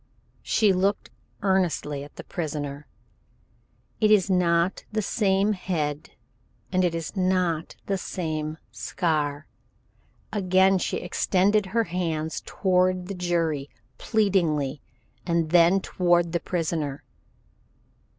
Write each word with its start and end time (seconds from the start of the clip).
She 0.41 0.73
looked 0.73 1.11
earnestly 1.43 2.03
at 2.03 2.15
the 2.15 2.23
prisoner. 2.23 2.87
"It 3.99 4.09
is 4.09 4.31
not 4.31 4.83
the 4.91 5.03
same 5.03 5.53
head 5.53 6.13
and 6.71 6.83
it 6.83 6.95
is 6.95 7.15
not 7.15 7.75
the 7.85 7.99
same 7.99 8.57
scar." 8.71 9.45
Again 10.33 10.79
she 10.79 10.97
extended 10.97 11.67
her 11.67 11.83
hands 11.83 12.41
toward 12.47 13.09
the 13.09 13.13
jury 13.13 13.69
pleadingly 13.99 14.81
and 15.23 15.51
then 15.51 15.79
toward 15.79 16.31
the 16.31 16.39
prisoner. 16.39 17.03